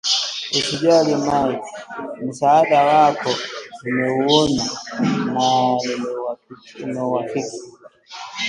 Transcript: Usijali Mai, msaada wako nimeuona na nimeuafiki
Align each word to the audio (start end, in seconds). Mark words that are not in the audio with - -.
Usijali 0.57 1.15
Mai, 1.15 1.59
msaada 2.25 2.83
wako 2.83 3.29
nimeuona 3.83 4.63
na 5.33 5.77
nimeuafiki 6.79 7.59